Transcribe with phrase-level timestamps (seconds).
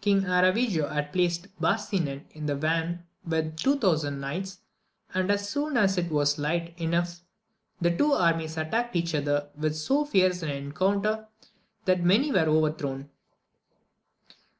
[0.00, 4.60] King Aravigo had placed Barsinan in the van with two thousand knights,
[5.12, 7.22] and as soon as it was light enough
[7.80, 11.26] the two armies attacked each other, with so fierce an encounter
[11.86, 13.10] that many were overthrown.